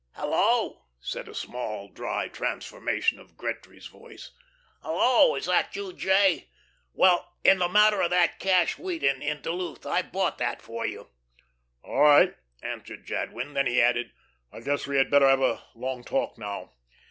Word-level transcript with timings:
"Hello!" 0.13 0.87
said 0.99 1.27
a 1.29 1.35
small, 1.35 1.87
dry 1.87 2.27
transformation 2.27 3.19
of 3.19 3.37
Gretry's 3.37 3.85
voice. 3.85 4.31
"Hello, 4.81 5.35
is 5.35 5.45
that 5.45 5.75
you, 5.75 5.93
J.? 5.93 6.49
Well, 6.91 7.35
in 7.43 7.59
the 7.59 7.67
matter 7.69 8.01
of 8.01 8.09
that 8.09 8.39
cash 8.39 8.79
wheat 8.79 9.03
in 9.03 9.41
Duluth, 9.43 9.85
I've 9.85 10.11
bought 10.11 10.39
that 10.39 10.59
for 10.59 10.87
you." 10.87 11.11
"All 11.83 12.01
right," 12.01 12.35
answered 12.63 13.05
Jadwin, 13.05 13.53
then 13.53 13.67
he 13.67 13.79
added, 13.79 14.11
"I 14.51 14.61
guess 14.61 14.87
we 14.87 14.97
had 14.97 15.11
better 15.11 15.27
have 15.29 15.41
a 15.41 15.63
long 15.75 16.03
talk 16.03 16.35
now." 16.35 16.71